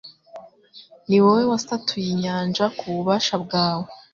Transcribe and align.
Ni 1.07 1.17
wowe 1.23 1.43
wasatuye 1.51 2.07
inyanja 2.15 2.65
ku 2.77 2.83
bubasha 2.93 3.35
bwawe 3.43 3.87